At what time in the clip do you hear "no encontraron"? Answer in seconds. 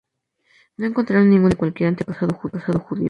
0.77-1.29